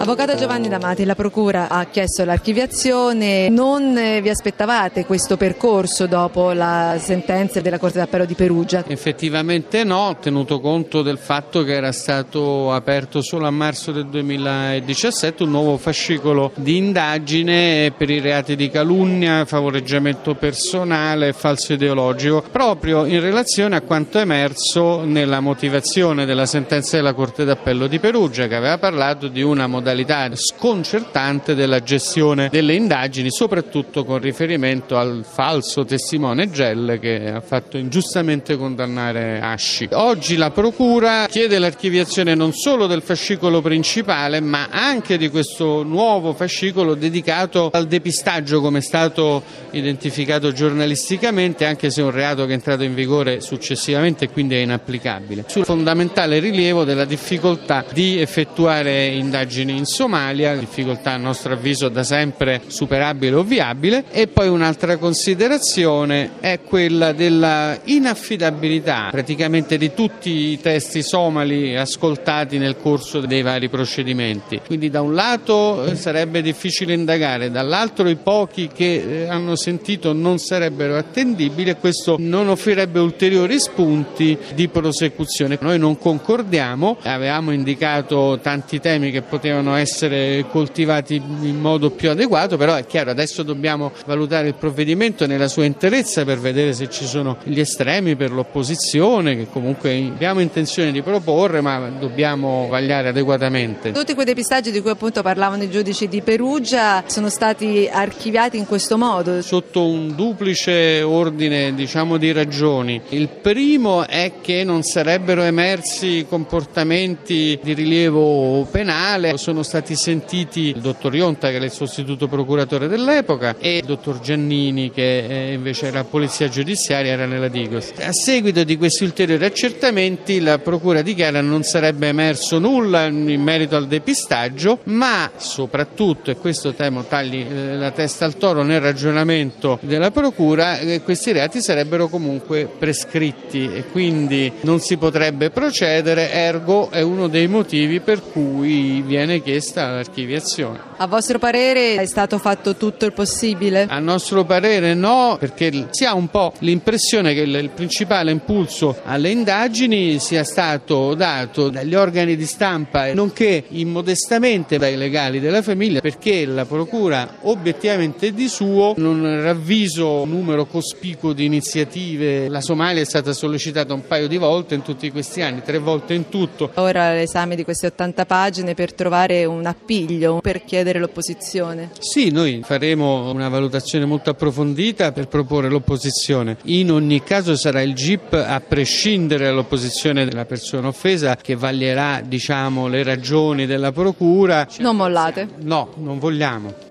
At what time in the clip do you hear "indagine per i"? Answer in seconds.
16.76-18.20